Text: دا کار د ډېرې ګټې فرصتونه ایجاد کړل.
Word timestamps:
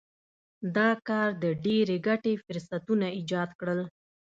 دا 0.75 0.89
کار 1.07 1.29
د 1.43 1.45
ډېرې 1.65 1.97
ګټې 2.07 2.33
فرصتونه 2.45 3.07
ایجاد 3.17 3.49
کړل. 3.59 3.81